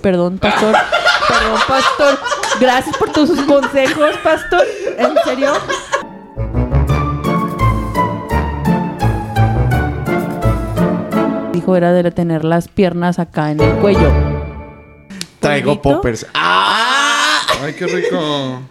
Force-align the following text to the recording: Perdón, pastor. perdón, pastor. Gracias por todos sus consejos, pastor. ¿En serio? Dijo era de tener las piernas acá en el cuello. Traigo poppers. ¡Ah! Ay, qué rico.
Perdón, 0.00 0.38
pastor. 0.38 0.74
perdón, 1.28 1.60
pastor. 1.68 2.18
Gracias 2.60 2.96
por 2.96 3.10
todos 3.10 3.28
sus 3.28 3.42
consejos, 3.42 4.16
pastor. 4.22 4.66
¿En 4.98 5.14
serio? 5.24 5.52
Dijo 11.52 11.76
era 11.76 11.92
de 11.92 12.10
tener 12.10 12.44
las 12.44 12.68
piernas 12.68 13.18
acá 13.18 13.50
en 13.50 13.60
el 13.60 13.72
cuello. 13.76 14.10
Traigo 15.40 15.80
poppers. 15.82 16.26
¡Ah! 16.34 17.40
Ay, 17.62 17.74
qué 17.74 17.86
rico. 17.86 18.62